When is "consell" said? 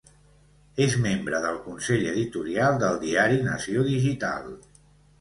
1.67-2.07